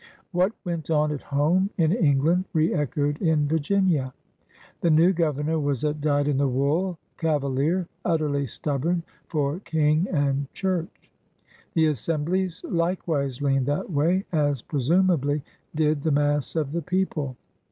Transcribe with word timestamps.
What 0.31 0.53
went 0.65 0.89
on 0.89 1.11
at 1.11 1.21
home 1.21 1.69
in 1.77 1.91
England 1.93 2.45
reSchoed 2.55 3.19
in 3.21 3.47
Virginia. 3.47 4.15
The 4.79 4.89
new 4.89 5.13
Gov 5.13 5.35
ernor 5.35 5.61
was 5.61 5.83
a 5.83 5.93
dyed 5.93 6.27
in 6.27 6.39
the 6.39 6.47
wool 6.47 6.97
Cavalier, 7.17 7.87
utterly 8.03 8.47
stubborn 8.47 9.03
for 9.27 9.59
King 9.59 10.07
and 10.09 10.51
Church. 10.53 11.11
The 11.75 11.85
Assemblies 11.85 12.63
likewise 12.63 13.43
leaned 13.43 13.67
that 13.67 13.91
way, 13.91 14.25
as 14.31 14.63
presumably 14.63 15.43
did 15.75 16.01
the 16.01 16.09
mass 16.09 16.55
of 16.55 16.71
the 16.71 16.81
people. 16.81 17.35